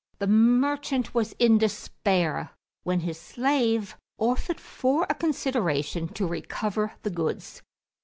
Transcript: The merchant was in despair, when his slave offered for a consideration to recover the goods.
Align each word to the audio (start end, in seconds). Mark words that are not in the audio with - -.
The 0.17 0.25
merchant 0.25 1.13
was 1.13 1.33
in 1.33 1.59
despair, 1.59 2.49
when 2.81 3.01
his 3.01 3.19
slave 3.19 3.95
offered 4.17 4.59
for 4.59 5.05
a 5.11 5.13
consideration 5.13 6.07
to 6.15 6.25
recover 6.25 6.93
the 7.03 7.11
goods. 7.11 7.61